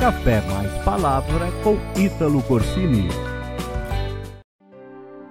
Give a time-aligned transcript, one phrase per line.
[0.00, 3.06] Café Mais Palavra com Ítalo Corsini.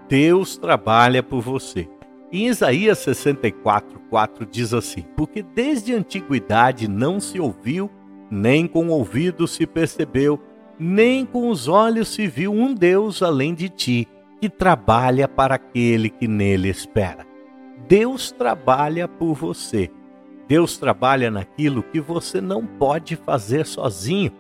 [0.08, 1.90] Deus trabalha por você.
[2.32, 7.90] Em Isaías 64, 4 diz assim: Porque desde a antiguidade não se ouviu,
[8.30, 10.40] nem com o ouvido se percebeu,
[10.78, 14.08] nem com os olhos se viu um Deus além de ti,
[14.40, 17.26] que trabalha para aquele que nele espera.
[17.88, 19.90] Deus trabalha por você.
[20.48, 24.32] Deus trabalha naquilo que você não pode fazer sozinho.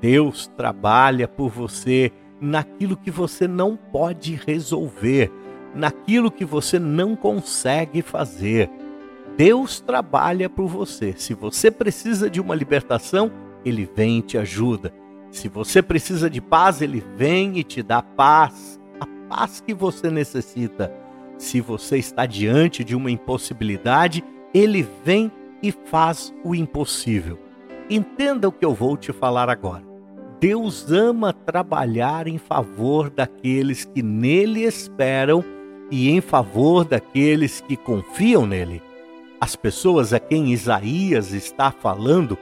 [0.00, 5.32] Deus trabalha por você naquilo que você não pode resolver,
[5.74, 8.70] naquilo que você não consegue fazer.
[9.36, 11.14] Deus trabalha por você.
[11.16, 13.32] Se você precisa de uma libertação,
[13.64, 14.92] ele vem e te ajuda.
[15.30, 20.10] Se você precisa de paz, ele vem e te dá paz, a paz que você
[20.10, 20.92] necessita.
[21.36, 27.43] Se você está diante de uma impossibilidade, ele vem e faz o impossível.
[27.88, 29.84] Entenda o que eu vou te falar agora.
[30.40, 35.44] Deus ama trabalhar em favor daqueles que nele esperam
[35.90, 38.82] e em favor daqueles que confiam nele.
[39.40, 42.38] As pessoas a quem Isaías está falando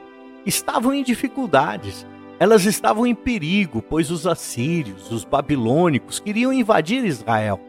[0.46, 2.06] estavam em dificuldades,
[2.38, 7.60] elas estavam em perigo, pois os assírios, os babilônicos queriam invadir Israel.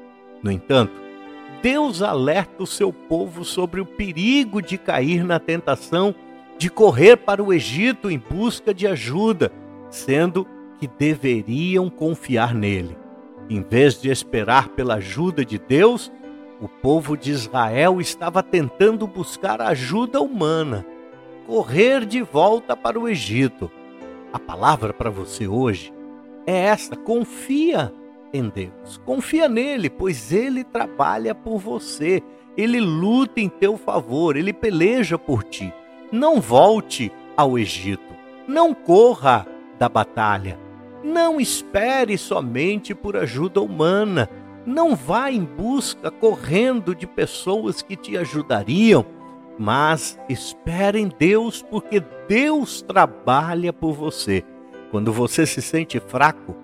[0.41, 0.93] No entanto,
[1.61, 6.13] Deus alerta o seu povo sobre o perigo de cair na tentação
[6.64, 9.52] de correr para o Egito em busca de ajuda
[9.89, 10.47] sendo
[10.80, 12.97] que deveriam confiar nele.
[13.50, 16.09] Em vez de esperar pela ajuda de Deus,
[16.61, 20.86] o povo de Israel estava tentando buscar ajuda humana,
[21.45, 23.70] correr de volta para o Egito.
[24.31, 25.94] A palavra para você hoje
[26.48, 27.94] é esta: confia
[28.33, 32.23] em Deus, confia nele, pois ele trabalha por você,
[32.55, 35.73] ele luta em teu favor, ele peleja por ti.
[36.14, 38.14] Não volte ao Egito,
[38.47, 39.47] não corra
[39.80, 40.59] da batalha.
[41.03, 44.30] Não espere somente por ajuda humana.
[44.64, 49.04] Não vá em busca correndo de pessoas que te ajudariam,
[49.58, 54.45] mas espere em Deus, porque Deus trabalha por você.
[54.92, 56.55] Quando você se sente fraco,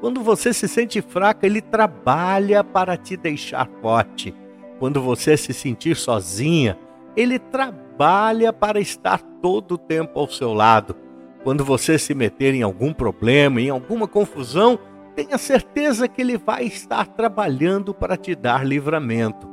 [0.00, 4.34] quando você se sente fraca, Ele trabalha para te deixar forte.
[4.78, 6.78] Quando você se sentir sozinha,
[7.16, 10.96] Ele trabalha para estar todo o tempo ao seu lado.
[11.44, 14.78] Quando você se meter em algum problema, em alguma confusão,
[15.14, 19.48] tenha certeza que Ele vai estar trabalhando para te dar livramento.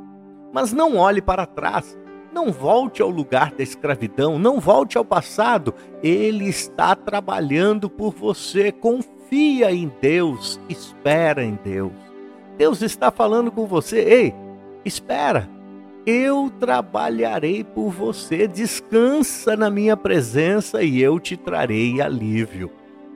[0.52, 1.96] Mas não olhe para trás,
[2.32, 5.74] não volte ao lugar da escravidão, não volte ao passado.
[6.02, 8.72] Ele está trabalhando por você.
[8.72, 11.92] Confia em Deus, espera em Deus.
[12.58, 14.00] Deus está falando com você.
[14.00, 14.34] Ei,
[14.84, 15.48] espera
[16.04, 22.70] eu trabalharei por você, descansa na minha presença e eu te trarei alívio.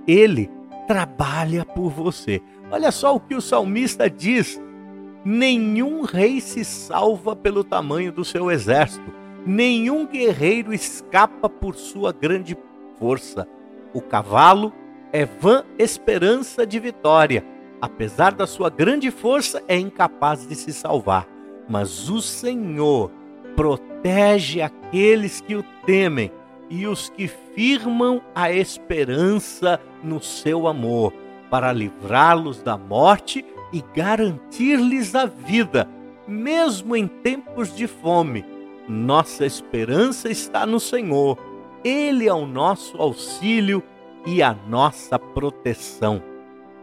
[0.07, 0.49] Ele
[0.87, 2.41] trabalha por você.
[2.71, 4.61] Olha só o que o salmista diz:
[5.25, 9.13] nenhum rei se salva pelo tamanho do seu exército,
[9.45, 12.57] nenhum guerreiro escapa por sua grande
[12.99, 13.49] força.
[13.93, 14.73] O cavalo
[15.13, 17.45] é vã esperança de vitória.
[17.81, 21.36] Apesar da sua grande força, é incapaz de se salvar
[21.69, 23.11] mas o Senhor
[23.57, 26.31] protege aqueles que o temem
[26.69, 31.13] e os que firmam a esperança no seu amor,
[31.51, 35.89] para livrá-los da morte e garantir-lhes a vida,
[36.27, 38.45] mesmo em tempos de fome.
[38.89, 41.39] Nossa esperança está no Senhor.
[41.85, 43.83] Ele é o nosso auxílio
[44.27, 46.23] e a nossa proteção.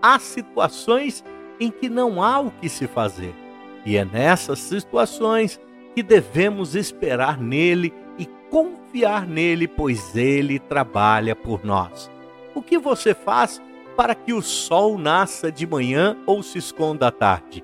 [0.01, 1.23] Há situações
[1.59, 3.42] em que não há o que se fazer
[3.85, 5.59] e é nessas situações
[5.95, 12.09] que devemos esperar nele e confiar nele, pois ele trabalha por nós.
[12.55, 13.61] O que você faz
[13.95, 17.63] para que o sol nasça de manhã ou se esconda à tarde?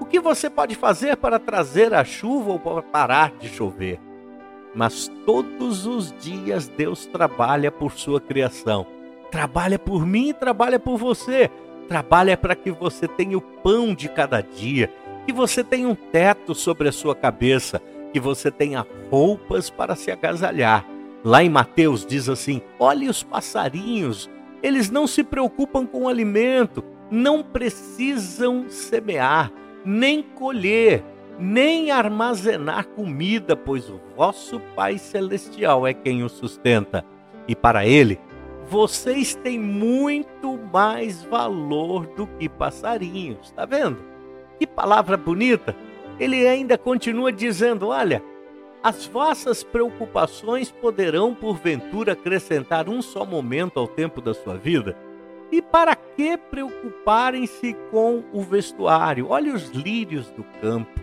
[0.00, 4.00] O que você pode fazer para trazer a chuva ou para parar de chover?
[4.74, 8.86] Mas todos os dias Deus trabalha por sua criação.
[9.30, 11.50] Trabalha por mim e trabalha por você.
[11.88, 14.90] Trabalha para que você tenha o pão de cada dia
[15.28, 17.82] que você tenha um teto sobre a sua cabeça,
[18.14, 20.86] que você tenha roupas para se agasalhar.
[21.22, 24.30] Lá em Mateus diz assim: olhe os passarinhos,
[24.62, 29.52] eles não se preocupam com o alimento, não precisam semear,
[29.84, 31.04] nem colher,
[31.38, 37.04] nem armazenar comida, pois o vosso Pai Celestial é quem o sustenta.
[37.46, 38.18] E para ele,
[38.66, 44.17] vocês têm muito mais valor do que passarinhos, está vendo?
[44.58, 45.74] Que palavra bonita!
[46.18, 48.22] Ele ainda continua dizendo: Olha,
[48.82, 54.96] As vossas preocupações poderão, porventura, acrescentar um só momento ao tempo da sua vida?
[55.50, 59.28] E para que preocuparem-se com o vestuário?
[59.30, 61.00] Olhe os lírios do campo,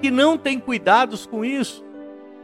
[0.00, 1.84] que não têm cuidados com isso.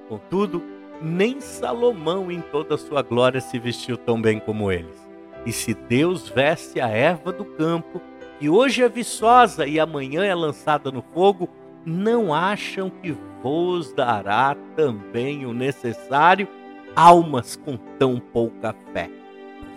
[0.08, 0.62] Contudo,
[1.00, 5.08] nem Salomão em toda a sua glória se vestiu tão bem como eles.
[5.46, 8.00] E se Deus veste a erva do campo,
[8.38, 11.48] que hoje é viçosa e amanhã é lançada no fogo,
[11.84, 16.48] não acham que vos dará também o necessário
[16.96, 19.10] almas com tão pouca fé?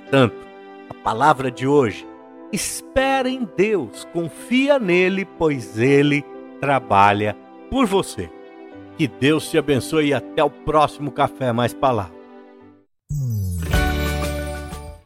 [0.01, 0.35] Portanto,
[0.89, 2.07] a palavra de hoje,
[2.51, 6.23] espera em Deus, confia nele, pois ele
[6.59, 7.35] trabalha
[7.69, 8.29] por você.
[8.97, 12.16] Que Deus te abençoe e até o próximo Café Mais Palavra.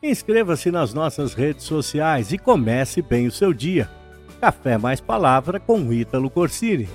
[0.03, 3.87] Inscreva-se nas nossas redes sociais e comece bem o seu dia.
[4.39, 6.89] Café Mais Palavra com Ítalo Corsini.